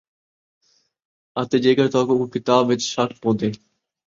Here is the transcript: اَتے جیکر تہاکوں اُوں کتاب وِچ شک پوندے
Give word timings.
اَتے 1.39 1.57
جیکر 1.63 1.85
تہاکوں 1.93 2.17
اُوں 2.17 2.29
کتاب 2.33 2.63
وِچ 2.69 2.81
شک 2.93 3.09
پوندے 3.21 3.49